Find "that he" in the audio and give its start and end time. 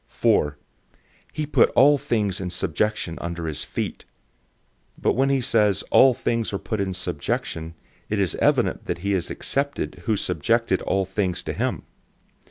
8.85-9.13